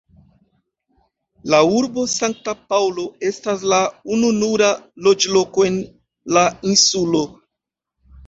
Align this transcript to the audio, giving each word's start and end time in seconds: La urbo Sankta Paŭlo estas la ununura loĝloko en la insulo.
La 1.53 1.57
urbo 1.81 2.05
Sankta 2.13 2.55
Paŭlo 2.71 3.03
estas 3.29 3.65
la 3.73 3.81
ununura 4.15 4.71
loĝloko 5.09 5.65
en 5.69 5.77
la 6.39 6.47
insulo. 6.73 7.23